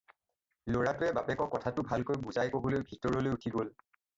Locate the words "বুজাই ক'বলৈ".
2.25-2.83